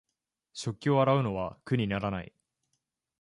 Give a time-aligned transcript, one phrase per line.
[0.53, 2.33] 食器を洗うのは苦にならない